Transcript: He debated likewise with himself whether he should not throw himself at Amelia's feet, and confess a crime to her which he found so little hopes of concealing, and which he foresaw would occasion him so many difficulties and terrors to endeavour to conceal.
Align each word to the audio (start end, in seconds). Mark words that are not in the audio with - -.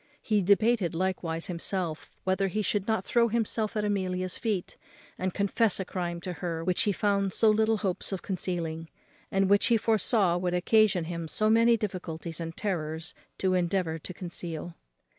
He 0.19 0.41
debated 0.41 0.95
likewise 0.95 1.43
with 1.43 1.49
himself 1.49 2.09
whether 2.23 2.47
he 2.47 2.63
should 2.63 2.87
not 2.87 3.05
throw 3.05 3.27
himself 3.27 3.77
at 3.77 3.85
Amelia's 3.85 4.35
feet, 4.35 4.75
and 5.15 5.31
confess 5.31 5.79
a 5.79 5.85
crime 5.85 6.19
to 6.21 6.33
her 6.41 6.63
which 6.63 6.81
he 6.85 6.91
found 6.91 7.33
so 7.33 7.51
little 7.51 7.77
hopes 7.77 8.11
of 8.11 8.23
concealing, 8.23 8.89
and 9.31 9.47
which 9.47 9.67
he 9.67 9.77
foresaw 9.77 10.37
would 10.39 10.55
occasion 10.55 11.03
him 11.03 11.27
so 11.27 11.51
many 11.51 11.77
difficulties 11.77 12.39
and 12.39 12.57
terrors 12.57 13.13
to 13.37 13.53
endeavour 13.53 13.99
to 13.99 14.11
conceal. 14.11 14.73